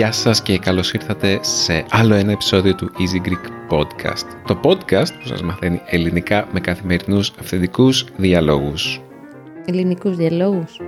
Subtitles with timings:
[0.00, 4.24] Γεια σας και καλώς ήρθατε σε άλλο ένα επεισόδιο του Easy Greek Podcast.
[4.46, 9.00] Το podcast που σας μαθαίνει ελληνικά με καθημερινούς αυθεντικούς διαλόγους.
[9.64, 10.80] Ελληνικούς διαλόγους.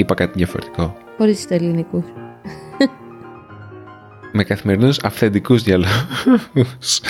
[0.00, 0.96] Είπα κάτι διαφορετικό.
[1.16, 2.04] Χωρίς το ελληνικούς.
[4.32, 7.00] Με καθημερινούς αυθεντικούς διαλόγους.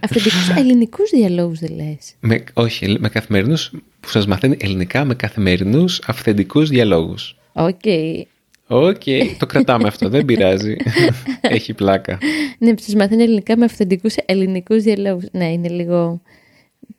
[0.00, 2.14] Αυθεντικούς ελληνικούς διαλόγους δεν λες.
[2.20, 3.70] με, όχι, με καθημερινούς
[4.00, 7.36] που σας μαθαίνει ελληνικά με καθημερινούς αυθεντικούς διαλόγους.
[7.52, 7.80] Οκ.
[8.66, 9.02] Οκ,
[9.38, 10.76] το κρατάμε αυτό, δεν πειράζει.
[11.40, 12.18] Έχει πλάκα.
[12.58, 15.24] Ναι, που σας μαθαίνει ελληνικά με αυθεντικούς ελληνικούς διαλόγους.
[15.32, 16.20] Ναι, είναι λίγο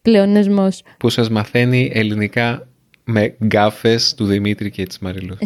[0.02, 0.84] πλεονασμός.
[0.98, 2.67] Που σας μαθαίνει ελληνικά
[3.10, 5.38] με γκάφες του Δημήτρη και της Μαριλού.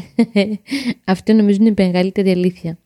[1.04, 2.78] Αυτό νομίζω είναι η μεγαλύτερη αλήθεια.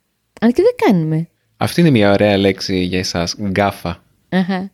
[0.41, 1.27] Αν και δεν κάνουμε.
[1.57, 4.03] Αυτή είναι μια ωραία λέξη για εσάς, γκάφα.
[4.29, 4.71] Αχα.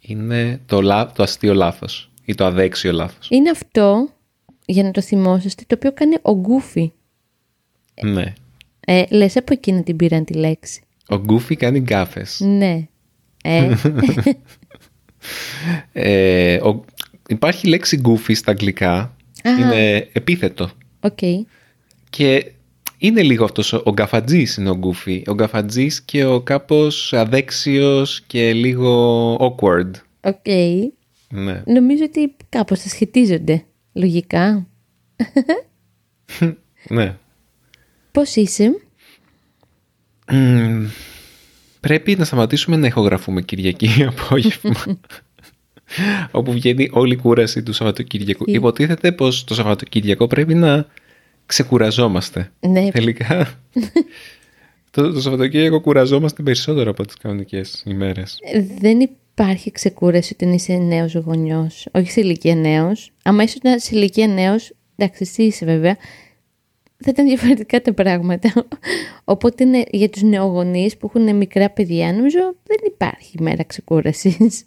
[0.00, 3.28] Είναι το, λά, το αστείο λάθος ή το αδέξιο λάθος.
[3.30, 4.08] Είναι αυτό,
[4.64, 6.92] για να το θυμόσαστε, το οποίο κάνει ο Γκούφι.
[8.02, 8.32] Ναι.
[8.80, 10.82] Ε, λες από εκείνη την πήραν τη λέξη.
[11.08, 12.40] Ο Γκούφι κάνει γκάφες.
[12.40, 12.86] Ναι.
[13.42, 13.74] Ε,
[15.92, 16.84] Ε, ο,
[17.28, 19.16] υπάρχει λέξη goofy στα αγγλικά.
[19.42, 19.60] Αχα.
[19.60, 20.70] Είναι επίθετο.
[21.00, 21.18] οκ.
[22.10, 22.52] Και
[22.98, 25.22] είναι λίγο αυτός ο, ο γκαφατζής είναι ο goofy.
[25.26, 29.90] Ο γκαφατζής και ο κάπως αδέξιος και λίγο awkward.
[30.20, 30.46] Οκ.
[31.28, 31.62] Ναι.
[31.66, 33.64] Νομίζω ότι κάπως θα σχετίζονται.
[33.92, 34.66] Λογικά.
[36.88, 37.16] ναι.
[38.12, 38.80] Πώς είσαι;
[40.32, 40.86] Μμμ,
[41.80, 45.00] πρέπει να σταματήσουμε να ηχογραφούμε Κυριακή απόγευμα.
[46.38, 48.44] όπου βγαίνει όλη η κούραση του Σαββατοκύριακου.
[48.44, 50.86] Τι; Υποτίθεται πως το Σαββατοκύριακο πρέπει να
[51.46, 52.52] ξεκουραζόμαστε.
[52.60, 52.90] Ναι.
[52.90, 53.58] Τελικά,
[54.90, 58.38] το, το Σαββατοκύριακο κουραζόμαστε περισσότερο από τις κανονικές ημέρες.
[58.80, 61.86] Δεν υπάρχει ξεκούραση όταν είσαι νέος γονιός.
[61.92, 63.12] Όχι σε ηλικία νέος.
[63.22, 65.96] Άμα είσαι σε ηλικία νέος, εντάξει εσύ είσαι βέβαια,
[66.96, 68.52] θα ήταν διαφορετικά τα πράγματα.
[69.24, 74.66] Οπότε ναι, για τους νεογονείς που έχουν μικρά παιδιά, νομίζω δεν υπάρχει μέρα ξεκούρασης.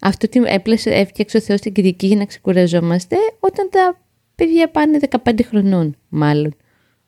[0.00, 4.00] Αυτό ότι έπλασε, έφτιαξε ο Θεός την Κυριακή για να ξεκουραζόμαστε όταν τα
[4.34, 6.54] παιδιά πάνε 15 χρονών, μάλλον.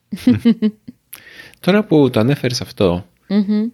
[1.59, 3.67] Τώρα που το ανέφερες αυτό, Μμμ.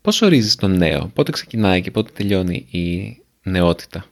[0.00, 4.06] πώς ορίζεις τον νέο, πότε ξεκινάει και πότε τελειώνει η νεότητα;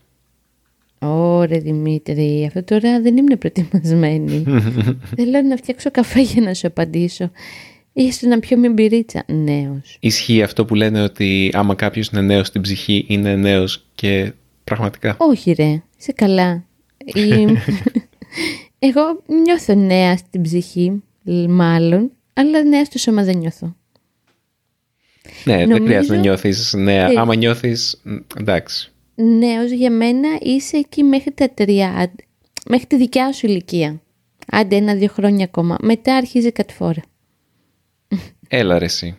[1.00, 4.44] Ωραία Δημήτρη, αυτό τώρα δεν ήμουν προετοιμασμένη.
[5.16, 7.30] Θέλω να φτιάξω καφέ για να σου απαντήσω.
[8.00, 9.24] Είσαι να πιω μια μπυρίτσα.
[9.26, 9.96] Νέος.
[10.00, 14.32] Ισχύει αυτό που λένε ότι άμα κάποιος είναι νέος στην ψυχή είναι νέος και
[14.64, 15.16] πραγματικά.
[15.18, 16.64] Όχι ρε, είσαι καλά.
[17.04, 17.46] Η-
[18.88, 21.02] Εγώ νιώθω νέα στην ψυχή,
[21.48, 23.76] μάλλον, αλλά νέα στο σώμα δεν νιώθω.
[25.44, 27.10] Ναι, δεν Νομίζω- χρειάζεται να νιώθεις νέα.
[27.10, 27.14] Ε.
[27.16, 28.92] Άμα νιώθεις, μ, εντάξει.
[29.14, 32.06] Νέος για μένα είσαι εκεί μέχρι τα 30,
[32.68, 34.00] μέχρι τη δικιά σου ηλικία.
[34.48, 35.76] Άντε ένα-δύο χρόνια ακόμα.
[35.80, 37.02] Μετά αρχίζει κατηφόρα.
[38.48, 39.14] Έλα ρε εσύ.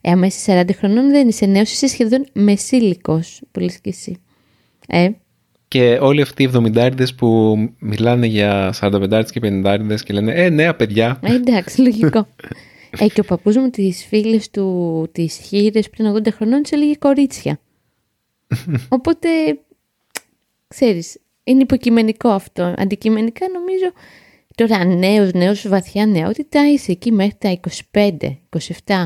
[0.00, 4.16] Ε, άμα είσαι 40 χρονών δεν είσαι νέος, είσαι σχεδόν μεσήλικος, που λες και εσύ.
[4.88, 5.10] Ε,
[5.68, 10.76] Και όλοι αυτοί οι 70 που μιλάνε για 45 και 50 και λένε Ε, νέα
[10.76, 11.20] παιδιά.
[11.22, 12.28] ε, εντάξει, λογικό.
[12.98, 16.94] ε, και ο παππούς μου τις φίλες του, τις χείρες πριν 80 χρονών, τις έλεγε
[16.94, 17.60] κορίτσια.
[18.88, 19.28] Οπότε,
[20.68, 22.74] ξέρεις, είναι υποκειμενικό αυτό.
[22.76, 23.92] Αντικειμενικά νομίζω,
[24.54, 27.60] τώρα νέος, νέος, βαθιά νεότητα, είσαι εκεί μέχρι τα
[27.92, 28.16] 25,
[28.84, 29.04] 27.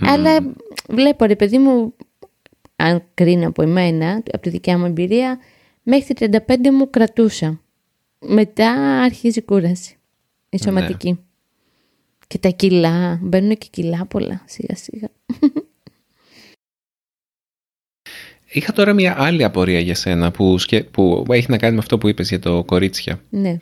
[0.00, 0.54] Αλλά
[0.88, 1.94] βλέπω ρε παιδί μου,
[2.76, 5.38] αν κρίνω από εμένα, από τη δικιά μου εμπειρία,
[5.82, 7.60] μέχρι τα 35 μου κρατούσα.
[8.18, 8.70] Μετά
[9.02, 9.96] αρχίζει η κούραση,
[10.48, 11.18] η σωματική.
[12.26, 15.08] Και τα κιλά, μπαίνουν και κιλά πολλά σιγά σιγά.
[18.48, 20.82] Είχα τώρα μια άλλη απορία για σένα που, σκε...
[20.82, 23.20] που έχει να κάνει με αυτό που είπες για το κορίτσια.
[23.30, 23.58] Ναι.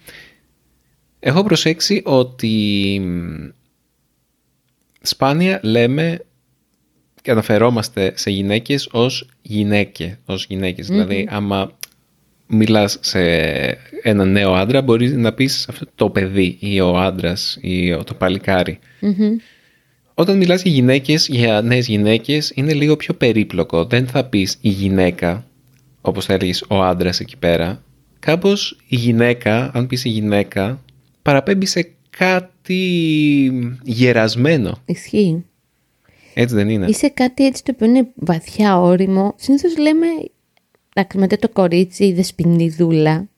[1.27, 3.49] Έχω προσέξει ότι μ,
[5.01, 6.19] σπάνια λέμε
[7.23, 10.87] και αναφερόμαστε σε γυναίκες ως γυναίκε, ως γυναίκες.
[10.87, 11.73] Δηλαδή, άμα
[12.47, 13.21] μιλάς σε
[14.03, 18.79] ένα νέο άντρα, μπορείς να πεις αυτό το παιδί ή ο άντρας ή το παλικάρι.
[19.01, 19.37] Μμμ.
[20.15, 23.85] Όταν μιλάς για γυναίκες, για νέες γυναίκες, είναι λίγο πιο περίπλοκο.
[23.85, 25.47] Δεν θα πεις η γυναίκα,
[26.01, 27.83] όπως θα έλεγες ο άντρας εκεί πέρα.
[28.19, 30.83] Κάπως η γυναίκα, αν πεις η γυναίκα,
[31.25, 32.83] παραπέμπει σε κάτι
[33.83, 34.79] γερασμένο.
[34.87, 35.45] Ισχύει.
[36.35, 36.87] Έτσι δεν είναι.
[36.87, 39.35] Είσαι κάτι έτσι το οποίο είναι βαθιά όριμο.
[39.37, 40.07] Συνήθως λέμε,
[40.95, 43.29] εντάξει, μετά το κορίτσι, η δεσποινιδούλα.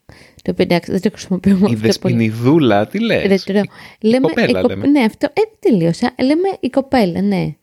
[0.42, 1.80] Το οποίο εντάξει δεν το χρησιμοποιούμε Η αυτό πολύ.
[1.80, 3.60] δεσποινιδούλα, τι λες; Ρετρό.
[4.00, 4.86] Λέμε, κοπέλα η κο- λέμε.
[4.86, 5.26] Ναι, αυτό.
[5.26, 6.14] Ε, δεν τελείωσα.
[6.20, 7.54] Λέμε η κοπέλα, ναι.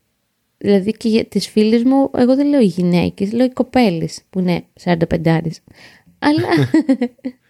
[0.58, 4.40] Δηλαδή και για τις φίλες μου, εγώ δεν λέω οι γυναίκες, λέω οι κοπέλες που
[4.40, 5.62] είναι 45
[6.20, 6.48] Αλλά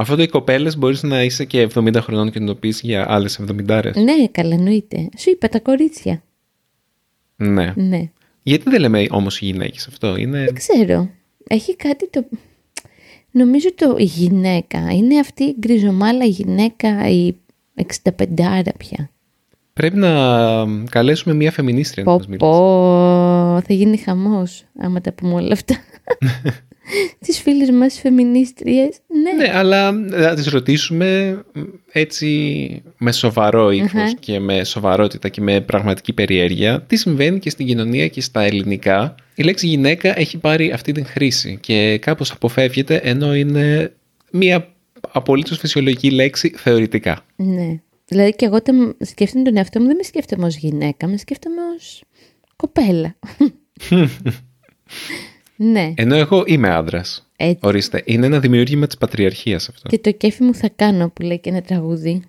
[0.00, 3.06] Αυτό το οι κοπέλες μπορείς να είσαι και 70 χρονών και να το πεις για
[3.08, 5.08] άλλες 70 ναι, καλά εννοείται.
[5.18, 6.22] Σου είπα τα κορίτσια.
[7.36, 7.72] Ναι.
[7.76, 8.10] Ναι.
[8.42, 10.16] Γιατί δεν λέμε όμως οι γυναίκες αυτό.
[10.16, 10.44] Είναι...
[10.44, 11.10] Δεν ξέρω.
[11.48, 12.24] Έχει κάτι το...
[13.30, 14.90] Νομίζω το η γυναίκα.
[14.92, 17.34] Είναι αυτή η γκριζομάλα γυναίκα, η
[18.02, 19.10] 65 πια.
[19.72, 20.10] Πρέπει να
[20.90, 22.50] καλέσουμε μια φεμινίστρια να Πω μας μιλήσει.
[22.50, 25.76] πω, θα γίνει χαμός άμα τα πούμε όλα αυτά.
[27.26, 29.44] Τις φίλες μας φεμινίστριες, ναι.
[29.44, 31.38] Ναι, αλλά να τις ρωτήσουμε
[31.92, 37.66] έτσι με σοβαρό ύφος και με σοβαρότητα και με πραγματική περιέργεια τι συμβαίνει και στην
[37.66, 39.14] κοινωνία και στα ελληνικά.
[39.34, 43.92] Η λέξη γυναίκα έχει πάρει αυτή την χρήση και κάπως αποφεύγεται ενώ είναι
[44.32, 44.68] μια
[45.10, 47.24] απολύτως φυσιολογική λέξη θεωρητικά.
[47.36, 47.80] Ναι.
[48.06, 51.60] Δηλαδή και εγώ όταν σκέφτομαι τον εαυτό μου δεν με σκέφτομαι ως γυναίκα, με σκέφτομαι
[51.76, 52.02] ως
[52.56, 53.16] κοπέλα.
[55.60, 57.26] ναι, Ενώ εγώ είμαι άντρας.
[57.36, 57.58] έτσι.
[57.62, 59.88] Ορίστε, είναι ένα δημιούργημα της πατριαρχίας αυτό.
[59.88, 62.22] Και το κέφι μου θα κάνω που λέει και ένα τραγούδι.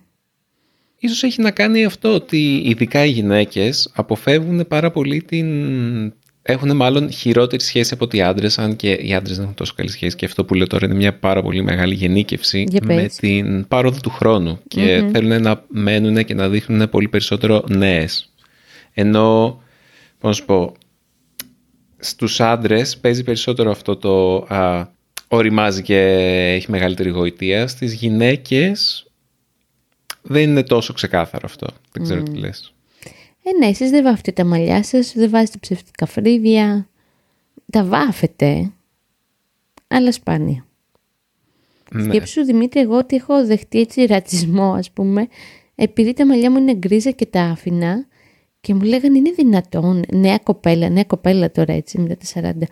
[0.98, 5.48] Ίσως έχει να κάνει αυτό ότι ειδικά οι γυναίκες αποφεύγουν πάρα πολύ την...
[6.42, 9.72] Έχουν μάλλον χειρότερη σχέση από ότι οι άντρες, αν και οι άντρες δεν έχουν τόσο
[9.76, 12.96] καλή σχέση και αυτό που λέω τώρα είναι μια πάρα πολύ μεγάλη γενίκευση Για πες.
[12.96, 18.32] με την πάροδο του χρόνου και θέλουν να μένουν και να δείχνουν πολύ περισσότερο νέες.
[18.94, 19.60] Ενώ,
[20.18, 20.74] πώς να σου πω,
[22.00, 24.86] στους άντρες παίζει περισσότερο αυτό το α,
[25.28, 25.98] οριμάζει και
[26.54, 27.66] έχει μεγαλύτερη γοητεία.
[27.66, 29.06] Στις γυναίκες
[30.22, 31.66] δεν είναι τόσο ξεκάθαρο αυτό.
[31.92, 32.72] Δεν ξέρω τι λες.
[33.42, 36.88] Ε, ναι, εσείς δεν βάφετε τα μαλλιά σας, δεν βάζετε ψευτικά φρύδια.
[37.70, 38.72] Τα βάφετε,
[39.88, 40.66] αλλά σπάνια.
[41.92, 42.02] Ναι.
[42.02, 45.28] Σκέψου, Δημήτρη, εγώ ότι έχω δεχτεί έτσι ρατσισμό, ας πούμε,
[45.74, 48.06] επειδή τα μαλλιά μου είναι γκρίζα και τα άφηνα
[48.60, 52.66] και μου λέγανε είναι δυνατόν, νέα κοπέλα, νέα κοπέλα τώρα έτσι μετά τα 40,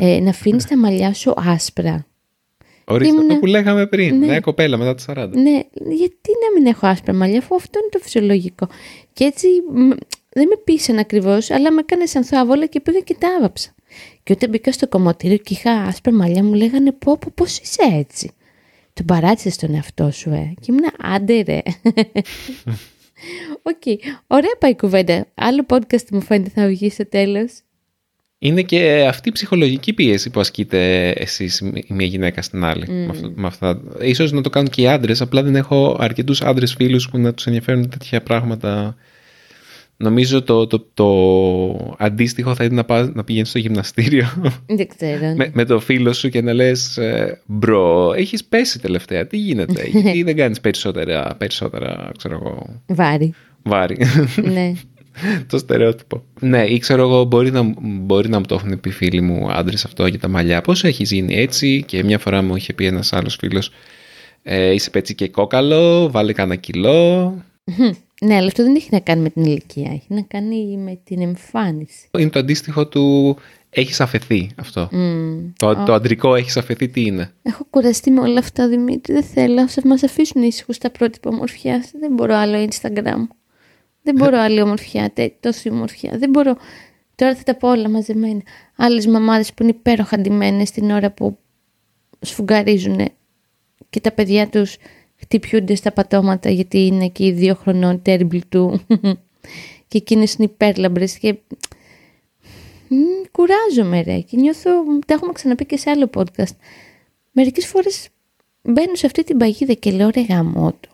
[0.00, 2.06] ε, να αφήνεις τα μαλλιά σου άσπρα.
[2.84, 4.18] Ορίστε ήμουνα- αυτό που λέγαμε πριν.
[4.18, 4.26] Ναι.
[4.26, 5.28] Νέα κοπέλα μετά τα 40.
[5.34, 5.60] Ναι,
[5.94, 8.68] γιατί να μην έχω άσπρα μαλλιά, αφού αυτό είναι το φυσιολογικό.
[9.12, 9.88] Και έτσι μ,
[10.28, 13.74] δεν με πείσαν ακριβώς, αλλά με έκανες σαν θάβολα και πήγα και τα άβαψα.
[14.22, 17.82] Και όταν μπήκα στο κομμωτήριο και είχα άσπρα μαλλιά, μου λέγανε πω, πω πώς είσαι
[17.98, 18.30] έτσι;
[18.92, 20.52] Τον παράτησες τον εαυτό σου, ε.
[20.60, 21.60] Και ήμουν άντε ρε.
[23.62, 23.82] Οκ,
[24.26, 25.26] ωραία πάει η κουβέντα.
[25.34, 27.50] Άλλο podcast μου φαίνεται θα βγει στο τέλος.
[28.38, 32.88] Είναι και αυτή η ψυχολογική πίεση που ασκείτε εσείς η μία γυναίκα στην άλλη.
[32.88, 33.82] Με αυτό, με αυτά.
[34.00, 37.34] Ίσως να το κάνουν και οι άντρες, απλά δεν έχω αρκετούς άντρες φίλους που να
[37.34, 38.96] τους ενδιαφέρουν τέτοια πράγματα.
[40.00, 44.26] Νομίζω το, το, το αντίστοιχο θα ήταν να, πας, να πηγαίνεις στο γυμναστήριο
[44.66, 45.34] Δεν ξέρω.
[45.36, 49.88] με, με το φίλο σου και να λες ε, «Μπρο, έχεις πέσει τελευταία, τι γίνεται,
[49.92, 53.34] γιατί δεν κάνεις περισσότερα, περισσότερα, ξέρω εγώ, Βάρη.
[53.62, 53.96] βάρη».
[54.42, 54.72] ναι.
[55.46, 56.22] το στερεότυπο.
[56.40, 59.84] Ναι, ή ξέρω εγώ, μπορεί να, μπορεί να μου το έχουν πει φίλοι μου άντρες
[59.84, 60.60] αυτό για τα μαλλιά.
[60.60, 63.70] Πώς έχει γίνει έτσι, και μια φορά μου είχε πει ένας άλλος φίλος,
[64.42, 67.34] ε, είσαι πέτσι και κόκαλο, βάλε κανένα κιλό.
[68.20, 69.90] Ναι, αλλά αυτό δεν έχει να κάνει με την ηλικία.
[69.90, 72.08] Έχει να κάνει με την εμφάνιση.
[72.18, 73.36] Είναι το αντίστοιχο του
[73.70, 74.88] έχεις αφαιθεί αυτό.
[75.56, 79.12] Το, το αντρικό έχεις αφαιθεί τι είναι; Έχω κουραστεί με όλα αυτά, Δημήτρη.
[79.12, 79.68] Δεν θέλω.
[79.68, 81.84] Θα μας αφήσουν ήσυχους τα πρότυπα ομορφιά.
[82.00, 83.26] Δεν μπορώ άλλο Instagram.
[84.02, 86.18] Δεν μπορώ άλλη ομορφιά, τε- τόση ομορφιά.
[86.18, 86.56] Δεν μπορώ.
[87.14, 88.42] Τώρα θα τα πω όλα μαζεμένα.
[88.76, 91.38] Άλλες μαμάδες που είναι υπέροχα ντυμένες την ώρα που
[92.20, 93.08] σφουγγαρίζουν
[93.90, 94.76] και τα παιδιά τους
[95.20, 98.80] χτυπιούνται στα πατώματα γιατί είναι και οι δύο χρονών terrible του.
[99.88, 101.34] και εκείνες είναι υπέρλαμπρες και
[102.88, 102.96] Μ,
[103.32, 104.70] κουράζομαι ρε και νιώθω,
[105.06, 106.56] τα έχουμε ξαναπεί και σε άλλο podcast.
[107.32, 108.08] Μερικές φορές
[108.62, 110.88] μπαίνω σε αυτή την παγίδα και λέω ρε γαμώτο.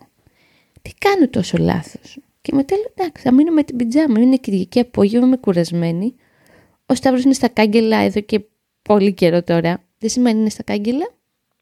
[0.81, 4.19] Τι κάνω τόσο λάθος; Και μετά λέω εντάξει θα μείνω με την πιτζάμα.
[4.19, 6.15] Είναι Κυριακή απόγευμα, είμαι κουρασμένη.
[6.85, 8.41] Ο Σταύρος είναι στα κάγκελα εδώ και
[8.81, 9.83] πολύ καιρό τώρα.
[9.97, 11.09] Δεν σημαίνει είναι στα κάγκελα.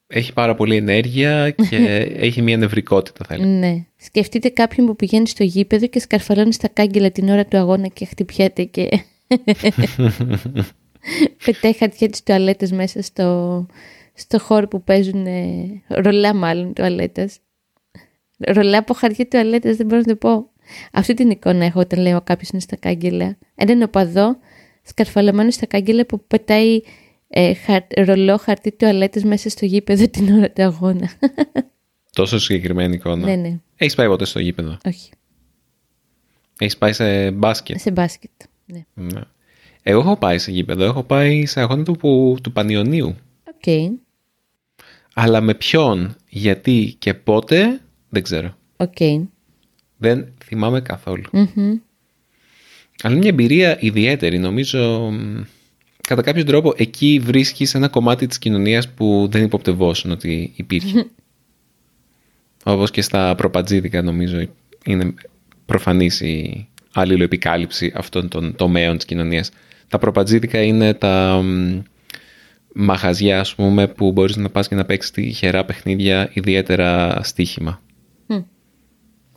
[0.07, 1.77] Έχει πάρα πολύ ενέργεια και
[2.27, 3.49] έχει μια νευρικότητα, θα έλεγα.
[3.49, 3.85] Ναι.
[3.95, 8.05] Σκεφτείτε κάποιον που πηγαίνει στο γήπεδο και σκαρφαλώνει στα κάγκελα την ώρα του αγώνα και
[8.05, 8.89] χτυπιέται και
[11.45, 13.65] πετάει χαρτιά της τουαλέτας μέσα στο,
[14.13, 17.39] στο χώρο που παίζουν ε, ρολά μάλλον τουαλέτας.
[18.37, 20.49] Ρολά από χαρτιά τουαλέτας δεν μπορώ να το πω.
[20.91, 23.37] Αυτή την εικόνα έχω όταν λέω κάποιος είναι στα κάγκελα.
[23.55, 24.37] Έναν οπαδό
[24.83, 26.81] σκαρφαλωμένος στα κάγκελα που πετάει
[27.35, 31.11] ε, χαρ, ρολό χαρτί τουαλέτας μέσα στο γήπεδο την ώρα του αγώνα.
[32.15, 33.25] Τόσο συγκεκριμένη εικόνα.
[33.25, 33.59] ναι, ναι.
[33.75, 35.09] Έχεις πάει ποτέ στο γήπεδο; Όχι.
[36.59, 38.31] Έχεις πάει σε μπάσκετ; Σε μπάσκετ.
[38.65, 38.85] Ναι.
[38.93, 39.21] Ναι.
[39.83, 40.83] Εγώ έχω πάει σε γήπεδο.
[40.83, 43.15] Έχω πάει σε αγώνα του, που- του Πανιωνίου.
[43.47, 43.93] Οκ.
[45.13, 48.55] Αλλά με ποιον, γιατί και πότε, δεν ξέρω.
[48.77, 48.97] Οκ.
[49.97, 51.23] Δεν θυμάμαι καθόλου.
[53.01, 54.39] Αλλά είναι μια εμπειρία ιδιαίτερη.
[54.39, 55.41] Νομίζω, μ,
[56.07, 61.07] κατά κάποιο τρόπο, εκεί βρίσκεις ένα κομμάτι της κοινωνίας που δεν υποπτευόσουν ότι υπήρχε.
[62.63, 64.47] Όπως και στα προπατζίδικα, νομίζω,
[64.85, 65.13] είναι
[65.65, 69.51] προφανής η αλληλοεπικάλυψη αυτών των τομέων της κοινωνίας.
[69.87, 71.79] Τα προπατζίδικα είναι τα μ,
[72.73, 77.81] μαχαζιά, ας πούμε, που μπορείς να πας και να παίξεις τυχερά παιχνίδια, ιδιαίτερα στοίχημα.
[78.27, 78.41] Μμ.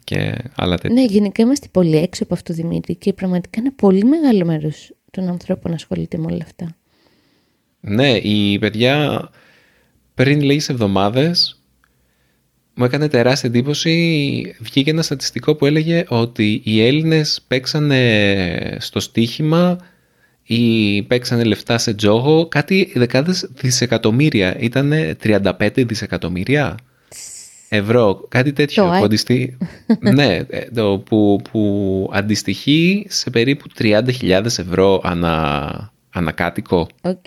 [0.04, 1.00] Και άλλα τέτοια.
[1.00, 5.28] Ναι, γενικά είμαστε πολύ έξω από αυτό, Δημήτρη, και πραγματικά είναι πολύ μεγάλο μέρος των
[5.28, 6.76] ανθρώπων να ασχολείται με όλα αυτά.
[7.80, 9.28] Ναι, η παιδιά
[10.14, 11.61] πριν λίγες εβδομάδες
[12.75, 14.56] μου έκανε τεράστια εντύπωση.
[14.61, 19.78] Βγήκε ένα στατιστικό που έλεγε ότι οι Έλληνες παίξανε στο στοίχημα
[20.42, 24.58] ή παίξανε λεφτά σε τζόγο κάτι δεκάδες δισεκατομμύρια.
[24.58, 26.76] Ήτανε 35 δισεκατομμύρια
[27.68, 28.82] ευρώ, κάτι τέτοιο.
[28.82, 29.04] Το που, ΑΕΠ.
[29.04, 29.56] αντιστοιχεί,
[30.14, 36.88] ναι, ε, το, που, που αντιστοιχεί σε περίπου 30.000 ευρώ ανα, ανακάτοικο.
[37.02, 37.25] Οκ.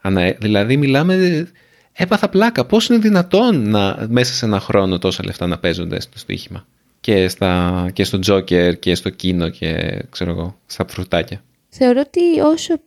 [0.00, 1.46] Ανα, δηλαδή μιλάμε,
[1.92, 2.64] έπαθα πλάκα.
[2.64, 6.66] Πώς είναι δυνατόν να, μέσα σε ένα χρόνο τόσα λεφτά να παίζονται στο στοίχημα;
[7.00, 11.42] Και, στα, και στο τζόκερ και στο κίνο και ξέρω εγώ, στα φρουτάκια.
[11.68, 12.80] Θεωρώ ότι όσο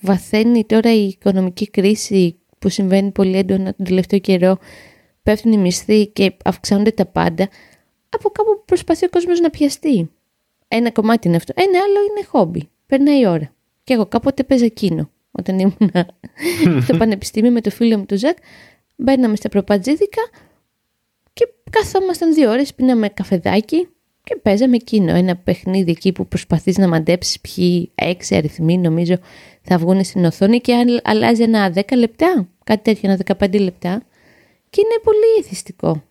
[0.00, 4.58] βαθαίνει τώρα η οικονομική κρίση που συμβαίνει πολύ έντονα τον τελευταίο καιρό,
[5.26, 7.48] πέφτουν οι μισθοί και αυξάνονται τα πάντα,
[8.08, 10.10] από κάπου προσπαθεί ο κόσμος να πιαστεί.
[10.68, 11.52] Ένα κομμάτι είναι αυτό.
[11.56, 12.68] Ένα άλλο είναι χόμπι.
[12.86, 13.52] Περνάει η ώρα.
[13.84, 15.10] Και εγώ κάποτε παίζα κίνο.
[15.30, 15.90] Όταν ήμουν
[16.84, 18.36] στο πανεπιστήμιο με το φίλο μου τον Ζακ,
[18.96, 20.22] μπαίναμε στα προπατζίδικα
[21.32, 23.88] και καθόμασταν δύο ώρες, πίναμε καφεδάκι
[24.22, 25.14] και παίζαμε εκείνο.
[25.14, 29.14] Ένα παιχνίδι εκεί που προσπαθείς να μαντέψεις ποιοι έξι αριθμοί νομίζω
[29.62, 34.02] θα βγουν στην οθόνη και αν αλλάζει ένα 10 λεπτά, κάτι τέτοιο, ένα 15 λεπτά.
[34.76, 36.02] Και είναι πολύ εθιστικό.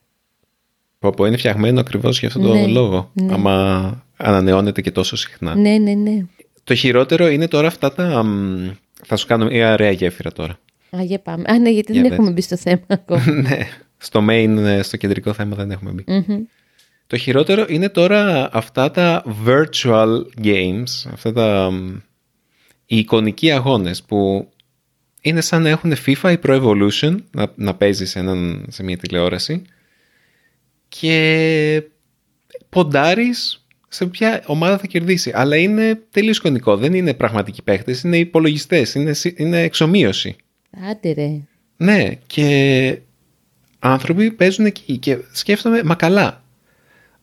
[1.00, 3.12] Πω, πω, είναι φτιαγμένο ακριβώς για αυτόν τον Ναι, λόγο.
[3.14, 3.34] ναι.
[3.34, 5.56] Άμα ανανεώνεται και τόσο συχνά.
[5.56, 6.26] Ναι, ναι, ναι.
[6.64, 8.24] Το χειρότερο είναι τώρα αυτά τα...
[8.24, 8.70] μ,
[9.06, 10.60] Θα σου κάνω μια ωραία γέφυρα τώρα.
[10.98, 11.44] Α, για πάμε.
[11.48, 12.20] Α, ναι, γιατί Για δεν πες.
[12.20, 13.32] έχουμε μπει στο θέμα ακόμα.
[13.50, 13.58] ναι,
[13.98, 16.04] στο main, ε, στο κεντρικό θέμα δεν έχουμε μπει.
[16.08, 16.44] Μμμ.
[17.08, 21.96] Το χειρότερο είναι τώρα αυτά τα virtual games, αυτά τα μ,
[22.86, 24.50] οι εικονικοί αγώνες που
[25.25, 28.98] είναι σαν να έχουν FIFA ή Pro Evolution, να, να παίζεις σε, έναν, σε μια
[28.98, 29.62] τηλεόραση
[30.89, 31.84] και
[32.70, 35.32] ποντάρεις σε ποια ομάδα θα κερδίσει.
[35.36, 40.36] Αλλά είναι τελείως εικονικό, δεν είναι πραγματικοί παίχτες, είναι υπολογιστές, είναι, συ- είναι εξομοίωση.
[40.89, 41.41] Άντε ρε.
[41.77, 43.00] Ναι, και
[43.79, 46.44] άνθρωποι παίζουν εκεί και σκέφτομαι, μα καλά,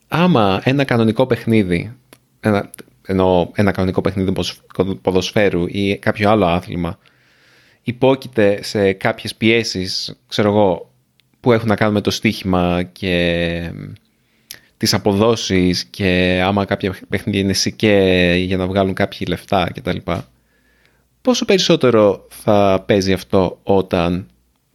[0.09, 1.92] άμα ένα κανονικό παιχνίδι,
[2.40, 2.71] ένα,
[3.06, 6.99] εννοώ ένα κανονικό παιχνίδι ποδοσ- ποδοσφαίρου ή κάποιο άλλο άθλημα,
[7.83, 10.91] υπόκειται σε κάποιες πιέσεις, ξέρω εγώ,
[11.41, 13.71] που έχουν να κάνουν με το στοίχημα και
[14.77, 19.97] τις αποδόσεις και άμα κάποια παιχνίδια είναι σικέ για να βγάλουν κάποιοι λεφτά κτλ.
[21.21, 24.27] Πόσο περισσότερο θα παίζει αυτό όταν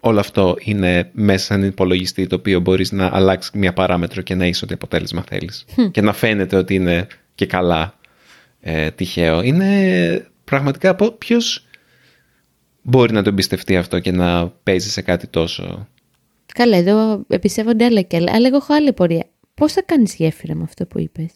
[0.01, 4.35] όλο αυτό είναι μέσα σε έναν υπολογιστή το οποίο μπορείς να αλλάξεις μια παράμετρο και
[4.35, 5.65] να είσαι ό,τι αποτέλεσμα θέλεις.
[5.91, 7.99] Και να φαίνεται ότι είναι και καλά
[8.59, 9.41] ε, τυχαίο.
[9.41, 11.66] Είναι πραγματικά ποιος
[12.89, 15.87] μπορεί να το εμπιστευτεί αυτό και να παίζει σε κάτι τόσο...
[16.53, 18.31] Καλά, εδώ πιστεύονται άλλα και άλλα.
[18.33, 19.25] Αλλά εγώ έχω άλλη απορία.
[19.53, 21.31] Πώς θα κάνεις γέφυρα με αυτό που είπες;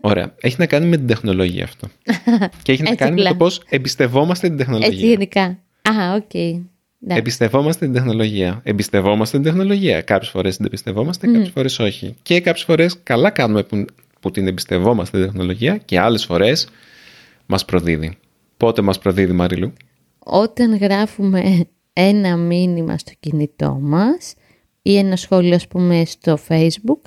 [0.00, 0.34] Ωραία.
[0.40, 1.88] Έχει να κάνει με την τεχνολογία αυτό.
[2.62, 3.30] και έχει να Έτσι κάνει με απλά.
[3.30, 4.88] το πώς εμπιστευόμαστε την τεχνολογία.
[4.88, 5.42] Έτσι γενικά.
[5.82, 6.34] Α, οκ.
[6.98, 7.14] Ναι.
[7.14, 8.60] Εμπιστευόμαστε την τεχνολογία.
[8.64, 10.00] Εμπιστευόμαστε την τεχνολογία.
[10.00, 12.16] Κάποιες φορές την εμπιστευόμαστε, κάποιες φορές όχι.
[12.22, 13.84] Και κάποιες φορές καλά κάνουμε που,
[14.20, 16.68] που την εμπιστευόμαστε την τεχνολογία και άλλες φορές
[17.46, 18.18] μας προδίδει.
[18.56, 19.72] Πότε μας προδίδει, Μαριλού;
[20.32, 24.34] Όταν γράφουμε ένα μήνυμα στο κινητό μας
[24.82, 27.00] ή ένα σχόλιο ας πούμε στο facebook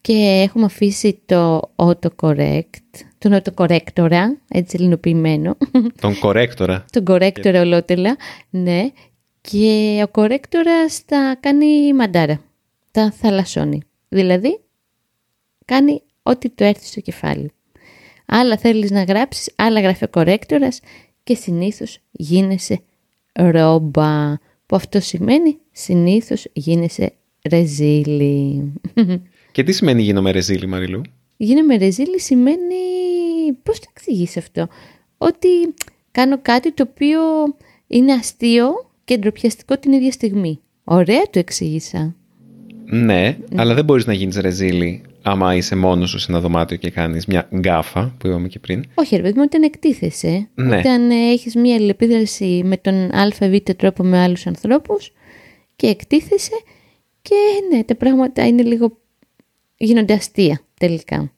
[0.00, 5.56] και έχουμε αφήσει το autocorrect, τον autocorrectora, έτσι ελληνοποιημένο,
[6.00, 6.84] Τον κορέκτορα.
[6.92, 8.16] τον corrector ολότελα,
[8.50, 8.90] ναι,
[9.40, 12.40] και ο correctorας τα κάνει μαντάρα,
[12.90, 13.82] τα θαλασσώνει.
[14.08, 14.60] Δηλαδή,
[15.64, 17.50] κάνει ό,τι του έρθει στο κεφάλι.
[18.26, 20.80] Άλλα θέλεις να γράψεις, άλλα γράφει ο κορέκτορας
[21.30, 22.80] και συνήθως γίνεσαι
[23.32, 24.34] ρόμπα.
[24.66, 27.12] Που αυτό σημαίνει συνήθως γίνεσαι
[27.50, 28.72] ρεζίλη.
[29.52, 31.00] Και τι σημαίνει γίνομαι ρεζίλη, Μαριλού;
[31.36, 32.76] Γίνομαι ρεζίλη σημαίνει...
[33.62, 34.68] Πώς το εξηγείς αυτό;
[35.18, 35.48] Ότι
[36.10, 37.20] κάνω κάτι το οποίο
[37.86, 38.68] είναι αστείο
[39.04, 40.60] και ντροπιαστικό την ίδια στιγμή.
[40.84, 42.14] Ωραία το εξήγησα.
[42.84, 46.90] Ναι, αλλά δεν μπορείς να γίνεις ρεζίλη άμα είσαι μόνος σου σε ένα δωμάτιο και
[46.90, 48.84] κάνεις μια γκάφα που είπαμε και πριν.
[48.94, 50.76] Όχι, ρε παιδί μου, όταν εκτίθεσαι, Ναι.
[50.78, 55.12] όταν ε, έχεις μία αλληλεπίδραση με τον ΑΒ τρόπο με άλλους ανθρώπους
[55.76, 56.62] και εκτίθεσαι
[57.22, 57.34] και
[57.70, 58.98] ναι, τα πράγματα είναι λίγο
[59.76, 61.32] γίνονται αστεία τελικά.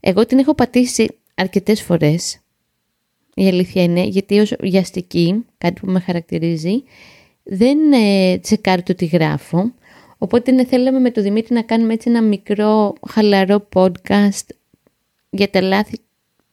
[0.00, 2.38] Εγώ την έχω πατήσει αρκετές φορές,
[3.34, 6.82] η αλήθεια είναι, γιατί ως βιαστική, κάτι που με χαρακτηρίζει,
[7.42, 9.72] δεν ε, τσεκάρω το τι γράφω,
[10.22, 14.46] οπότε ναι, θέλαμε με το Δημήτρη να κάνουμε έτσι ένα μικρό χαλαρό podcast
[15.30, 15.98] για τα λάθη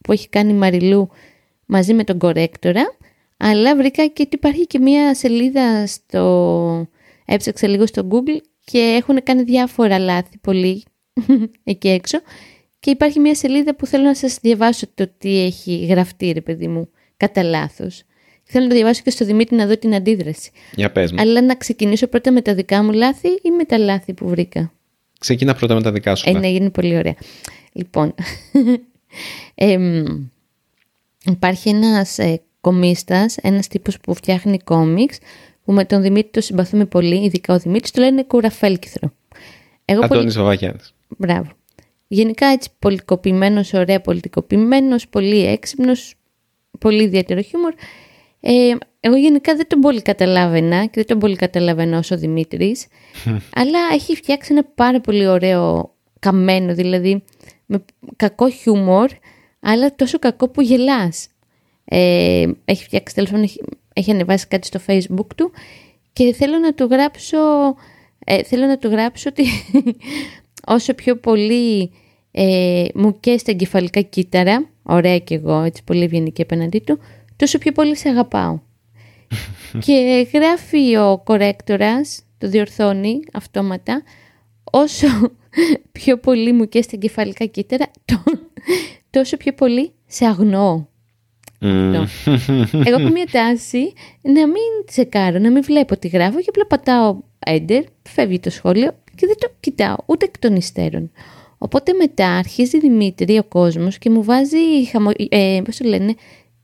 [0.00, 1.08] που έχει κάνει η Μαριλού
[1.66, 2.96] μαζί με τον κορέκτορα,
[3.36, 6.88] αλλά βρήκα και ότι υπάρχει και μία σελίδα στο...
[7.24, 10.84] Έψαξα λίγο στο Google και έχουν κάνει διάφορα λάθη πολύ
[11.64, 12.18] εκεί έξω
[12.80, 16.68] και υπάρχει μια σελίδα που θέλω να σας διαβάσω το τι έχει γραφτεί ρε παιδί
[16.68, 18.02] μου κατά λάθος.
[18.52, 20.50] Θέλω να το διαβάσω και στο Δημήτρη να δω την αντίδραση.
[20.74, 21.20] Για πες μου.
[21.20, 24.72] Αλλά να ξεκινήσω πρώτα με τα δικά μου λάθη ή με τα λάθη που βρήκα.
[25.18, 26.28] Ξεκινά πρώτα με τα δικά σου.
[26.28, 27.14] Ε, ναι, είναι πολύ ωραία.
[27.72, 28.14] Λοιπόν,
[29.54, 30.02] ε,
[31.24, 35.18] υπάρχει ένας ε, κομίστας, ένας τύπος που φτιάχνει κόμιξ,
[35.64, 39.12] που με τον Δημήτρη το συμπαθούμε πολύ, ειδικά ο Δημήτρης, το λένε κουραφέλκυθρο.
[39.84, 40.72] Εγώ Αντώνης πολύ...
[41.08, 41.50] Μπράβο.
[42.08, 46.14] Γενικά έτσι πολιτικοποιημένος, ωραία πολιτικοποιημένος, πολύ έξυπνος,
[46.78, 47.74] πολύ ιδιαίτερο χιούμορ.
[48.40, 52.86] Ε, εγώ γενικά δεν τον πολύ καταλάβαινα και δεν τον πολύ καταλαβαίνω όσο ο Δημήτρης,
[53.60, 57.24] αλλά έχει φτιάξει ένα πάρα πολύ ωραίο καμένο, δηλαδή
[57.66, 57.84] με
[58.16, 59.10] κακό χιούμορ,
[59.60, 61.28] αλλά τόσο κακό που γελάς.
[61.84, 63.60] Ε, έχει φτιάξει, τέλος έχει,
[63.92, 65.52] έχει ανεβάσει κάτι στο facebook του
[66.12, 67.38] και θέλω να του γράψω,
[68.24, 69.44] ε, θέλω να του γράψω ότι
[70.76, 71.92] όσο πιο πολύ
[72.30, 76.98] ε, μου και στα εγκεφαλικά κύτταρα, ωραία κι εγώ, έτσι πολύ ευγενική απέναντί του,
[77.40, 78.58] τόσο πιο πολύ σε αγαπάω.
[79.84, 84.02] και γράφει ο κορέκτορας, το διορθώνει αυτόματα,
[84.64, 85.06] όσο
[85.98, 87.90] πιο πολύ μου και στα εγκεφαλικά κύτταρα,
[89.10, 90.84] τόσο πιο πολύ σε αγνοώ.
[91.62, 92.04] Mm.
[92.72, 97.18] Εγώ έχω μια τάση να μην τσεκάρω, να μην βλέπω τι γράφω και απλά πατάω
[97.46, 101.10] enter, φεύγει το σχόλιο και δεν το κοιτάω ούτε εκ των υστέρων.
[101.58, 105.10] Οπότε μετά αρχίζει Δημήτρη ο κόσμος και μου βάζει, χαμο...
[105.28, 106.14] ε, πώς το λένε,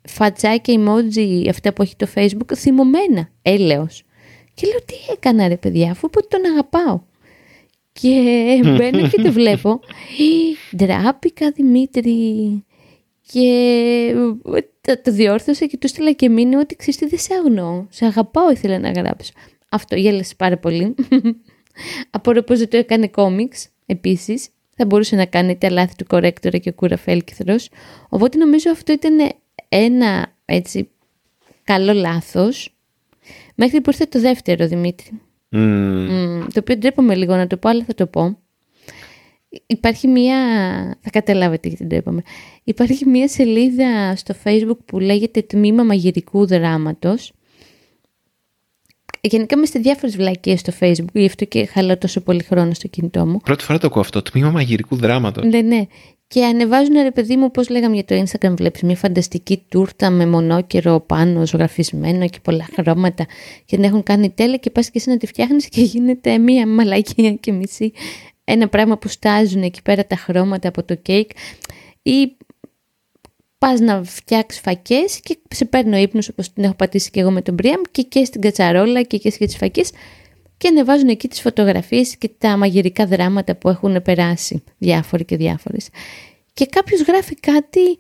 [0.07, 4.05] φατσάκια emoji αυτά που έχει το facebook θυμωμένα, έλεος.
[4.55, 7.01] Και λέω τι έκανα ρε παιδιά αφού που τον αγαπάω.
[7.93, 8.23] Και
[8.77, 9.81] μπαίνω και το βλέπω.
[10.77, 12.65] Ντράπηκα Δημήτρη.
[13.33, 14.15] Και
[14.81, 17.87] το, το διόρθωσα και του στείλα και μήνυμα ότι ξέρεις τι δεν σε αγνώ.
[17.91, 19.33] Σε αγαπάω ήθελα να γράψω.
[19.69, 20.95] Αυτό γέλασε πάρα πολύ.
[22.11, 24.49] Απορώ πως δεν το έκανε κόμιξ επίσης.
[24.77, 27.69] Θα μπορούσε να κάνει τα λάθη του κορέκτορα και ο κουραφέλκυθρος.
[28.09, 29.33] Οπότε νομίζω αυτό ήταν
[29.69, 30.89] ένα έτσι
[31.65, 32.75] καλό λάθος.
[33.55, 35.21] Μέχρι που ήρθε το δεύτερο Δημήτρη.
[35.51, 36.47] Mm.
[36.53, 38.39] το οποίο ντρέπομαι λίγο να το πω, αλλά θα το πω.
[39.67, 40.39] Υπάρχει μία,
[41.01, 42.23] θα καταλάβετε γιατί ντρέπομαι.
[42.65, 47.33] Υπάρχει μία σελίδα στο facebook που λέγεται Τμήμα Μαγειρικού Δράματος
[49.21, 52.89] Γενικά είμαι σε διάφορες βλακίες στο Facebook, γι' αυτό και χαλάω τόσο πολύ χρόνο στο
[52.89, 53.39] κινητό μου.
[53.39, 55.45] Πρώτη φορά το ακούω αυτό, τμήμα μαγειρικού δράματος.
[55.45, 55.87] Ναι, ναι.
[56.29, 60.27] Και ανεβάζουν ρε παιδί μου, πώς λέγαμε για το Instagram, βλέπεις μια φανταστική τούρτα με
[60.27, 63.27] μονόκερο πάνω, ζωγραφισμένο και πολλά χρώματα.
[63.65, 66.67] Και την έχουν κάνει τέλεια και πας και εσύ να τη φτιάχνεις και γίνεται μια
[66.67, 67.93] μαλακία και μισή.
[68.45, 71.31] Ένα πράγμα που στάζουν εκεί πέρα τα χρώματα από το κέικ.
[72.03, 72.36] Ή
[73.59, 77.31] πας να φτιάξεις φακές και σε παίρνει ο ύπνος όπως την έχω πατήσει και εγώ
[77.31, 79.91] με τον Μπρίαμ και και στην κατσαρόλα και και στις φακές
[80.57, 85.89] και ανεβάζουν εκεί τις φωτογραφίες και τα μαγειρικά δράματα που έχουν περάσει διάφοροι και διάφορες.
[86.53, 87.99] Και κάποιος γράφει κάτι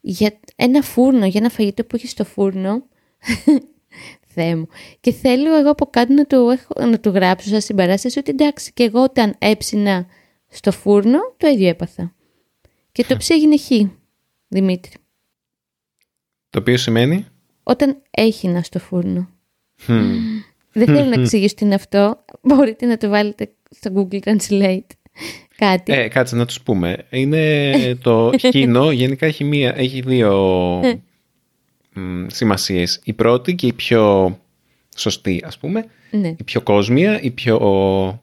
[0.00, 2.82] για ένα φούρνο, για ένα φαγητό που έχει στο φούρνο.
[4.34, 4.68] Θεέ μου.
[5.00, 8.72] Και θέλω εγώ από κάτω να του, έχω, να του γράψω σαν συμπαράσταση ότι εντάξει
[8.72, 10.06] και εγώ όταν έψινα
[10.48, 12.14] στο φούρνο το ίδιο έπαθα.
[12.92, 13.70] Και το ψή έγινε χ.
[14.48, 14.92] Δημήτρη.
[16.50, 17.26] Το οποίο σημαίνει;
[17.62, 19.28] Όταν έχει να στο φούρνο.
[20.72, 22.24] Δεν θέλω να εξηγήσω τι είναι αυτό.
[22.42, 24.86] Μπορείτε να το βάλετε στο Google Translate.
[25.56, 25.92] Κάτι.
[25.92, 27.06] Ε, κάτσε να τους πούμε.
[27.10, 30.34] Είναι το χίνο, γενικά έχει, μία, έχει δύο
[31.94, 33.00] μ, σημασίες.
[33.04, 34.38] Η πρώτη και η πιο
[34.96, 35.84] σωστή, ας πούμε.
[36.10, 36.28] Ναι.
[36.28, 38.20] Η πιο κόσμια, η πιο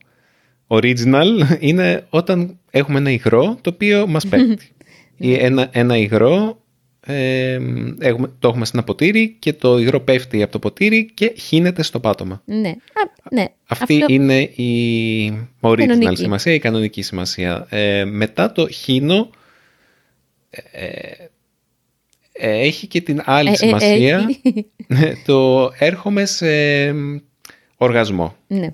[0.67, 4.74] original είναι όταν έχουμε ένα υγρό το οποίο μας πέφτει
[5.17, 6.65] ή ένα, ένα υγρό
[7.07, 7.59] ε,
[7.99, 11.83] έχουμε, το έχουμε σε ένα ποτήρι και το υγρό πέφτει από το ποτήρι και χύνεται
[11.83, 12.41] στο πάτωμα.
[12.45, 12.69] Ναι.
[12.69, 13.45] Α, ναι.
[13.65, 14.13] Αυτή Αυτό...
[14.13, 17.67] είναι η original σημασία, η κανονική σημασία.
[17.69, 19.29] Ε, μετά το χύνο
[20.49, 20.89] ε,
[22.31, 24.29] ε έχει και την άλλη ε, σημασία
[25.25, 26.47] το έρχομαι σε
[27.75, 28.35] οργασμό.
[28.47, 28.73] Ναι.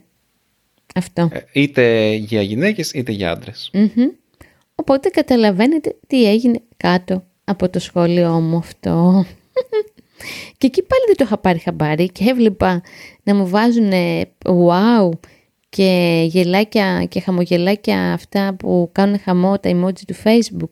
[0.96, 1.30] Αυτό.
[1.52, 3.72] είτε για γυναίκες είτε για άντρες.
[4.82, 9.26] Οπότε καταλαβαίνετε τι έγινε κάτω από το σχόλιο μου αυτό.
[10.58, 12.82] Και εκεί πάλι δεν το είχα πάρει χαμπάρι και έβλεπα
[13.24, 13.92] να μου βάζουν
[14.44, 15.10] wow
[15.70, 20.70] και γελάκια και χαμογελάκια αυτά που κάνουν χαμό τα emoji του facebook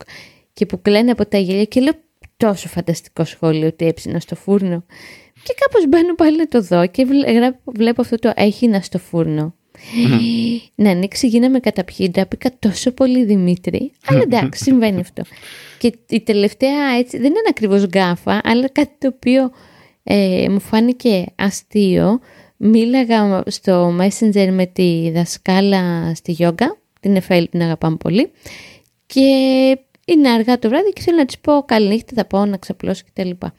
[0.54, 1.94] και που κλαίνε από τα γελιά και λέω
[2.38, 4.84] τόσο φανταστικό σχόλιο ότι έψηνα στο φούρνο.
[5.44, 7.08] Και κάπως μπαίνω πάλι να το δω και
[7.66, 9.54] βλέπω αυτό το έχει να στο φούρνο.
[10.76, 13.92] Να ανοίξει γίναμε καταπιεί, ντράπηκα τόσο πολύ Δημήτρη.
[14.06, 15.24] Αλλά εντάξει, συμβαίνει αυτό.
[15.78, 19.52] Και η τελευταία έτσι, δεν είναι ακριβώς γκάφα, αλλά κάτι το οποίο
[20.04, 22.20] ε, μου φάνηκε αστείο.
[22.62, 28.32] Μίλαγα στο Messenger με τη δασκάλα στη γιόγκα, την Εφέλη την αγαπάμε πολύ.
[29.06, 29.22] Και
[30.06, 33.30] είναι αργά το βράδυ και θέλω να της πω καληνύχτα, θα πάω να ξαπλώσω κτλ.
[33.30, 33.52] Και,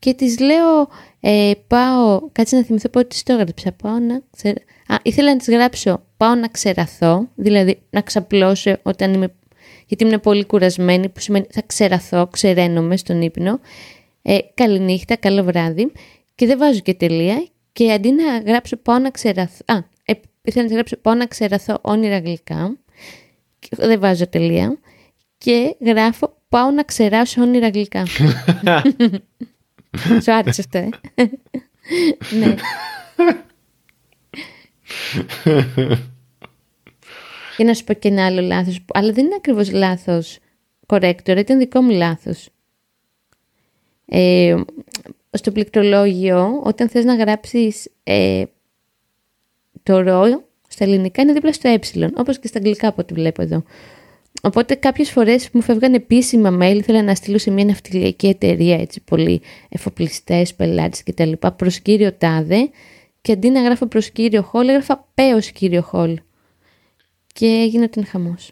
[0.00, 0.88] και της λέω,
[1.20, 4.14] ε, πάω, κάτσε να θυμηθώ πότε της το έγραψα, πάω να
[4.94, 9.32] Α, ήθελα να της γράψω πάω να ξεραθώ, δηλαδή να ξαπλώσω όταν είμαι,
[9.86, 13.60] γιατί είμαι πολύ κουρασμένη, που σημαίνει θα ξεραθώ, ξεραίνομαι στον ύπνο.
[14.22, 15.92] Ε, καληνύχτα, καλό βράδυ
[16.34, 20.62] και δεν βάζω και τελεία και αντί να γράψω πάω να ξεραθώ, α, ε, ήθελα
[20.62, 22.76] να της γράψω πάω να ξεραθώ όνειρα γλυκά,
[23.70, 24.78] δεν βάζω τελεία
[25.38, 28.02] και γράφω πάω να ξεράσω όνειρα γλυκά.
[30.22, 30.78] Σου άρεσε αυτό,
[31.14, 31.24] ε;
[32.38, 32.54] ναι.
[37.56, 40.38] Και να σου πω και ένα άλλο λάθος, αλλά δεν είναι ακριβώς λάθος
[40.86, 42.48] corrector, ήταν δικό μου λάθος.
[44.06, 44.56] Ε,
[45.30, 48.42] στο πληκτρολόγιο, όταν θες να γράψεις ε,
[49.82, 51.78] το ρο, στα ελληνικά είναι δίπλα στο ε,
[52.14, 53.62] όπως και στα αγγλικά από ό,τι βλέπω εδώ.
[54.42, 59.00] Οπότε κάποιες φορές μου φεύγαν επίσημα mail, ήθελα να στείλω σε μια ναυτιλιακή εταιρεία, έτσι
[59.00, 61.32] πολύ εφοπλιστές, πελάτες κτλ.
[61.56, 62.70] Προς κύριο τάδε
[63.20, 66.18] και αντί να γράφω προς κύριο Χολ, έγραφα πέος κύριο Χολ.
[67.26, 68.50] Και έγινε τον χαμός.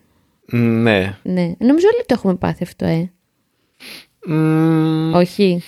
[0.51, 1.19] Ναι.
[1.23, 1.53] Ναι.
[1.59, 3.12] Νομίζω όλοι το έχουμε πάθει αυτό, ε.
[5.14, 5.62] Όχι.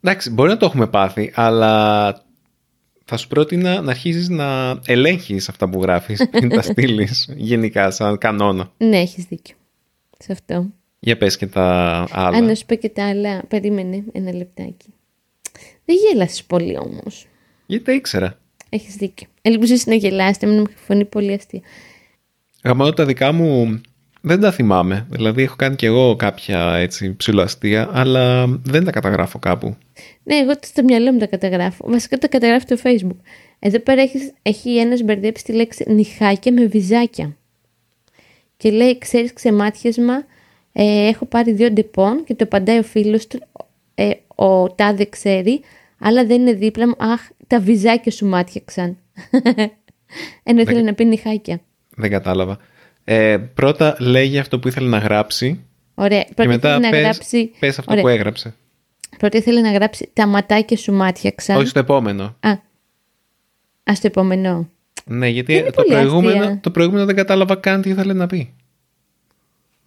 [0.00, 2.24] Εντάξει, μπορεί να το έχουμε πάθει, αλλά
[3.10, 8.18] θα σου πρότεινα να αρχίσεις να ελέγχεις αυτά που γράφεις πριν τα στείλεις γενικά σαν
[8.18, 8.72] κανόνα.
[8.76, 9.56] Ναι, έχεις δίκιο
[10.18, 10.66] σε αυτό.
[10.98, 11.64] Για πες και τα
[12.10, 12.36] άλλα.
[12.36, 14.94] Αν να σου πω και τα άλλα, περίμενε ένα λεπτάκι.
[15.84, 17.26] Δεν γέλασες πολύ όμως.
[17.66, 18.38] Γιατί τα ήξερα.
[18.68, 19.28] Έχεις δίκιο.
[19.42, 21.60] Ελπίζω να γελάσετε, μην μου φωνή πολύ αστεία.
[22.64, 23.80] Γαμώ τα δικά μου
[24.20, 25.06] δεν τα θυμάμαι.
[25.10, 29.76] Δηλαδή έχω κάνει κι εγώ κάποια έτσι ψηλοαστεία, αλλά δεν τα καταγράφω κάπου.
[30.22, 31.84] Ναι, εγώ στο μυαλό μου τα καταγράφω.
[31.90, 33.16] Βασικά τα καταγράφω στο facebook.
[33.58, 37.36] Εδώ πέρα έχεις, έχει ένας μπερδέψει τη λέξη νυχάκια με βυζάκια.
[38.56, 40.24] Και λέει, ξέρεις ξεμάτιασμα,
[40.72, 43.38] ε, έχω πάρει δύο Ντεπόν και το απαντάει ο φίλος του,
[43.94, 45.60] ε, ο τάδε ξέρει,
[45.98, 46.94] αλλά δεν είναι δίπλα μου.
[46.98, 48.96] Αχ, τα βυζάκια σου μάτιαξαν.
[50.42, 51.60] Ενώ ήθελε να πει νυχάκια.
[51.96, 52.58] Δεν κατάλαβα.
[53.04, 55.60] Ε, πρώτα λέγει αυτό που ήθελε να γράψει.
[55.94, 56.24] Ωραία.
[56.24, 57.50] Πρώτα και μετά να πες, γράψει...
[57.58, 58.54] πες αυτό που έγραψε.
[59.18, 61.56] Πρώτα ήθελε να γράψει τα ματάκια σου μάτιαξαν.
[61.56, 62.36] Όχι στο επόμενο.
[62.40, 62.50] Α,
[63.84, 64.68] α στο επόμενο.
[65.04, 68.54] Ναι, γιατί το προηγούμενο, το προηγούμενο δεν κατάλαβα καν τι ήθελε να πει.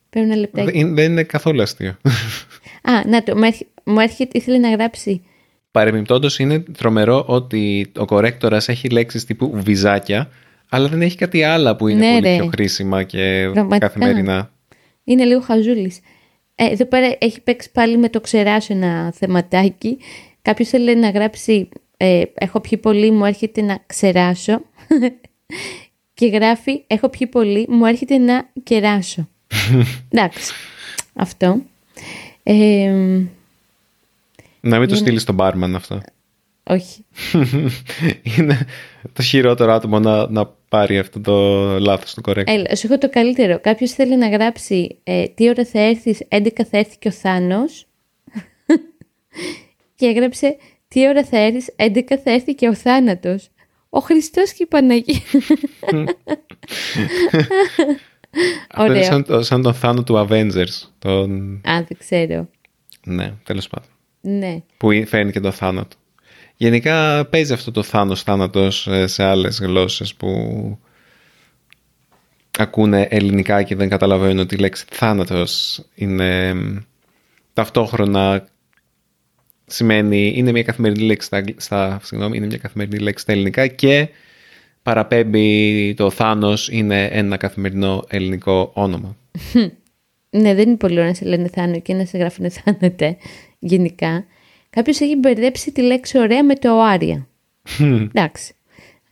[0.09, 0.83] Πρέπει ένα λεπτάκι.
[0.83, 1.97] Δεν, είναι καθόλου αστείο.
[2.91, 3.35] Α, να το.
[3.83, 5.21] Μου έρχεται, ήθελε να γράψει
[5.73, 10.29] Παρεμπιπτόντως είναι τρομερό ότι ο κορέκτορας έχει λέξεις τύπου βυζάκια,
[10.75, 12.35] αλλά δεν έχει κάτι άλλο που είναι ναι, πολύ ρε.
[12.35, 13.87] πιο χρήσιμα και Πραγματικά.
[13.87, 14.51] καθημερινά.
[15.03, 15.99] Είναι λίγο χαζούλης.
[16.55, 19.97] Ε, εδώ πέρα έχει παίξει πάλι με το ξεράσω ένα θεματάκι.
[20.41, 24.61] Κάποιος θέλει να γράψει ε, Έχω πιει πολύ, μου έρχεται να ξεράσω.
[26.13, 29.29] και γράφει Έχω πιει πολύ, μου έρχεται να κεράσω.
[30.09, 30.53] Εντάξει.
[31.13, 31.61] Αυτό.
[32.43, 32.91] Ε,
[34.59, 36.01] να μην το στείλεις στον μπάρμαν αυτό.
[36.63, 37.05] Όχι.
[38.37, 38.67] Είναι
[39.13, 41.33] το χειρότερο άτομο να, να πάρει αυτό το
[41.79, 42.47] λάθος του correct.
[42.47, 43.59] Έλα, σου έχω το καλύτερο.
[43.59, 47.85] Κάποιος θέλει να γράψει ε, τι ώρα θα έρθεις, 11 θα έρθει και ο Θάνος.
[49.95, 50.57] και έγραψε
[50.87, 53.49] τι ώρα θα έρθεις, 11 θα έρθει και ο θάνατος.
[53.89, 55.21] Ο Χριστός και η Παναγία.
[58.69, 60.89] Αυτό είναι σαν, σαν τον Θάνο του Avengers.
[60.99, 61.61] Τον...
[61.69, 62.49] Α, δεν ξέρω.
[63.05, 63.89] Ναι, τέλος πάντων.
[64.21, 64.63] Ναι.
[64.77, 65.95] Που φέρνει και το θάνατο.
[66.55, 70.29] Γενικά παίζει αυτό το θάνος θάνατος ε, σε άλλες γλώσσες που
[72.59, 76.53] ακούνε ελληνικά και δεν καταλαβαίνουν ότι η λέξη θάνατος είναι
[77.53, 78.47] ταυτόχρονα
[79.65, 84.09] σημαίνει, είναι μια καθημερινή λέξη στα, στα, συγγνώμη, είναι μια καθημερινή λέξη στα ελληνικά και
[84.83, 89.17] παραπέμπει το θάνος είναι ένα καθημερινό ελληνικό όνομα.
[90.29, 93.17] ναι, δεν είναι πολύ ωραίο να σε λένε θάνο και να σε γράφουν θάνατε
[93.59, 94.25] γενικά.
[94.75, 97.27] Κάποιος έχει μπερδέψει τη λέξη ωραία με το οάρια.
[97.79, 98.53] Εντάξει.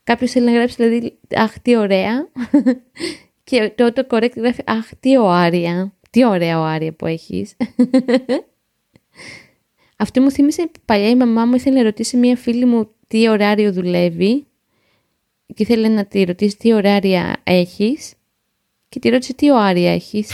[0.03, 2.29] Κάποιος θέλει να γράψει δηλαδή Αχ, τι ωραία.
[3.43, 5.93] και το το correct γράφει Αχ, τι οάρια.
[6.09, 7.55] Τι ωραία οάρια που έχεις.
[9.97, 13.73] Αυτό μου θύμισε παλιά η μαμά μου ήθελε να ρωτήσει μια φίλη μου τι ωράριο
[13.73, 14.45] δουλεύει
[15.45, 18.13] και ήθελε να τη ρωτήσει τι ωράρια έχεις
[18.89, 20.31] και τη ρώτησε τι ωράρια έχεις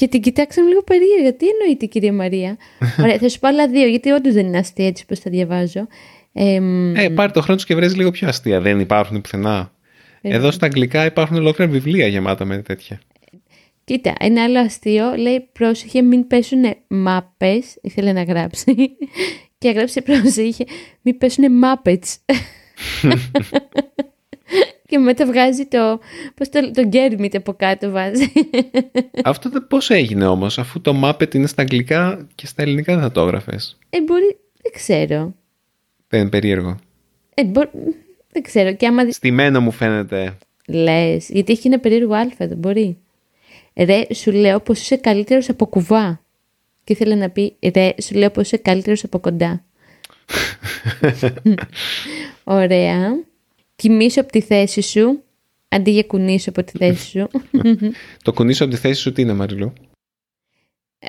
[0.00, 1.34] και την κοιτάξαμε λίγο περίεργα.
[1.36, 2.56] Τι εννοείται κυρία Μαρία;
[3.02, 5.86] Ωραία, θα σου πω άλλα δύο γιατί όντως δεν είναι αστεία έτσι πως τα διαβάζω.
[6.32, 6.60] Ε,
[6.94, 8.60] Ε, πάρε το χρόνο σου και βρες λίγο πιο αστεία.
[8.60, 9.72] Δεν υπάρχουν πουθενά.
[10.20, 13.00] Εδώ στα αγγλικά υπάρχουν ολόκληρα βιβλία γεμάτα με τέτοια.
[13.84, 18.74] Κοίτα, ένα άλλο αστείο λέει πρόσεχε μην πέσουν μάπες, ήθελε να γράψει
[19.58, 20.64] και έγραψε πρόσεχε
[21.02, 22.18] μην πέσουν μάπετς.
[24.90, 26.00] και μετά βγάζει το,
[26.34, 28.32] πώς το, το γκέρμιτ από κάτω βάζει.
[29.24, 33.02] Αυτό δεν πώς έγινε όμως, αφού το Muppet είναι στα αγγλικά και στα ελληνικά δεν
[33.02, 35.34] θα το έγραφες; ε, μπορεί, δεν ξέρω.
[36.08, 36.78] Δεν είναι περίεργο.
[37.34, 37.70] Ε, μπο-
[38.32, 40.36] δεν ξέρω και άμα δεις Στημένο μου φαίνεται.
[40.66, 42.98] Λες, γιατί έχει ένα περίεργο αλφα, μπορεί.
[43.76, 46.20] Ρε, σου λέω πως είσαι καλύτερος από κουβά.
[46.84, 49.64] Και ήθελα να πει, ρε, σου λέω πως είσαι καλύτερος από κοντά.
[52.44, 53.29] Ωραία.
[53.80, 55.22] Κοιμήσω από τη θέση σου,
[55.68, 57.28] αντί για κουνήσω από τη θέση σου.
[58.24, 59.72] Το κουνήσω από τη θέση σου τι είναι Μαριλού;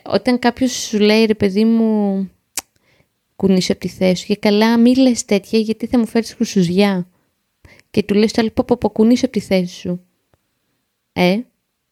[0.04, 2.30] Όταν κάποιος σου λέει, ρε παιδί μου,
[3.36, 7.08] κουνήσου από τη θέση σου και καλά μη λες τέτοια γιατί θα μου φέρεις γρουσουζιά.
[7.90, 10.06] Και του λες το άλλο, πω, πω, πω, κουνήσου από τη θέση σου.
[11.14, 11.40] Ε,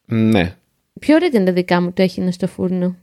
[0.06, 0.56] Ναι.
[1.00, 2.96] Πιο ωραία ήταν τα δικά μου το έχει στο φούρνο.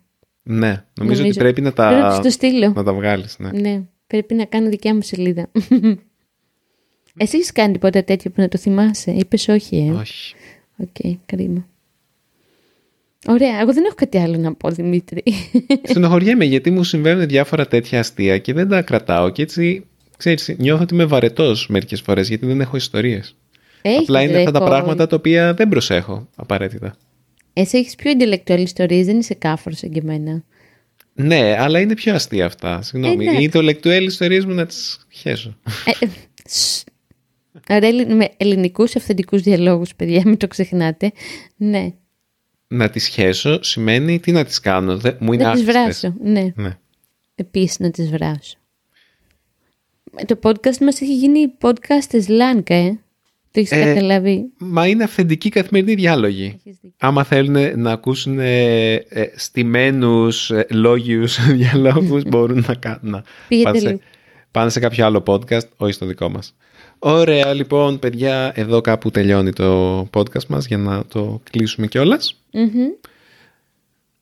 [0.43, 0.83] Ναι.
[0.99, 2.71] Νομίζω, ότι πρέπει να Πρέπει να τα, σου το στείλω.
[2.71, 3.35] να τα βγάλεις.
[3.39, 3.49] Ναι.
[3.51, 5.49] Ναι, πρέπει να κάνω δικιά μου σελίδα.
[7.17, 10.35] Εσύ έχεις κάνει τίποτα τέτοιο που να το θυμάσαι; Είπες όχι, ε; Όχι.
[10.77, 11.67] Οκ, κρίμα.
[13.27, 15.23] Ωραία, εγώ δεν έχω κάτι άλλο να πω, Δημήτρη.
[15.89, 19.85] Στενοχωριέμαι γιατί μου συμβαίνουν διάφορα τέτοια αστεία και δεν τα κρατάω και έτσι,
[20.17, 23.35] ξέρεις, νιώθω ότι είμαι βαρετός μερικές φορές γιατί δεν έχω ιστορίες.
[23.81, 26.95] Έχεις, Απλά είναι ρε, αυτά τα έχω- πράγματα τα οποία δεν προσέχω απαραίτητα.
[27.53, 30.43] Εσύ έχεις πιο εντελεκτουαλ ιστορίες, δεν είσαι κάφορος σαν και εμένα.
[31.13, 32.81] Ναι, αλλά είναι πιο αστεία αυτά.
[32.81, 33.25] Συγγνώμη.
[33.25, 33.39] Ε, ναι.
[33.39, 35.57] Οι ιδεολεκτουέλ ιστορίες μου να τις χέσω.
[35.85, 36.05] Ε,
[37.67, 37.75] ε, σ.
[37.75, 41.11] Ωραία, ελλη- με ελληνικούς αυθεντικούς διαλόγους, παιδιά, μην το ξεχνάτε.
[41.55, 41.93] Ναι,
[42.67, 44.97] να τις χέσω σημαίνει τι να τις κάνω.
[44.97, 45.99] Δεν- μου είναι να τις άχρηστες.
[46.01, 46.15] βράσω.
[46.31, 46.51] Ναι.
[46.55, 46.77] Ναι.
[47.35, 48.57] Επίσης να τις βράσω.
[50.15, 52.99] Ε, Το podcast μας έχει γίνει podcast σλάνκα, ε.
[53.51, 54.45] Το έχεις Ε, καταλάβει.
[54.57, 56.43] Μα είναι αυθεντικοί καθημερινοί διάλογοι.
[56.45, 56.91] Έχεις δίκιο.
[56.99, 63.23] Άμα θέλουν να ακούσουν ε, ε, στημένους, ε, λόγιους διαλόγους μπορούν να κάνουν.
[63.47, 63.99] Πήγαινε πάνε, σε, λίγο.
[64.51, 66.55] πάνε σε κάποιο άλλο podcast, όχι στο δικό μας.
[66.99, 72.43] Ωραία, λοιπόν, παιδιά, εδώ κάπου τελειώνει το podcast μας για να το κλείσουμε κιόλας.
[72.51, 72.87] Μμμ.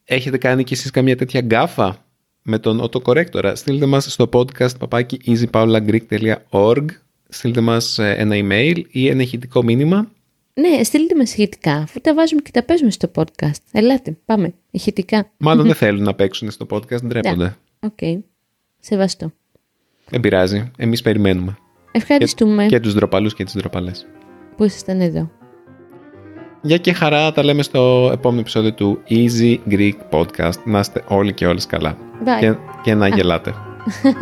[0.04, 2.06] Έχετε κάνει κι εσείς καμία τέτοια γκάφα
[2.42, 3.52] με τον autocorrector.
[3.56, 6.86] Στείλτε μας στο podcast παπάκι easypaulagreek.org
[7.30, 10.12] Στείλτε μας ε, ένα email ή ένα ηχητικό μήνυμα.
[10.54, 13.62] Ναι, στείλτε μας ηχητικά, αφού τα βάζουμε και τα παίζουμε στο podcast.
[13.72, 15.32] Ελάτε, πάμε, ηχητικά.
[15.38, 17.58] Μάλλον δεν θέλουν να παίξουν στο podcast, ντρέπονται.
[17.80, 18.24] Οκ,
[18.80, 19.32] σεβαστό.
[20.10, 20.72] Δεν πειράζει.
[20.78, 21.58] Εμείς περιμένουμε.
[21.98, 24.06] Ευχαριστούμε Και τους ντροπαλούς και τις ντροπαλές.
[24.58, 25.30] που ήσασταν εδώ;
[26.62, 30.64] Γεια και χαρά, τα λέμε στο επόμενο επεισόδιο του Easy Greek Podcast.
[30.64, 31.98] Να είστε όλοι και όλες καλά.
[32.26, 32.40] Bye.
[32.40, 33.54] Και, και να γελάτε.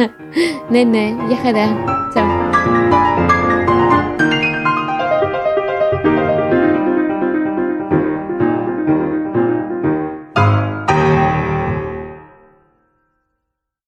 [0.71, 1.83] ναι, ναι, γεια χαρά.
[2.09, 3.42] Τσάο.